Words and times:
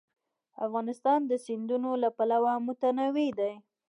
افغانستان 0.65 1.19
د 1.27 1.31
سیندونه 1.45 1.89
له 2.03 2.09
پلوه 2.17 2.53
متنوع 2.67 3.29
دی. 3.39 3.53